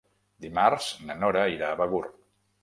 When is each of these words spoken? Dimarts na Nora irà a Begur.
Dimarts 0.45 0.87
na 1.09 1.17
Nora 1.25 1.45
irà 1.57 1.69
a 1.71 1.79
Begur. 1.83 2.03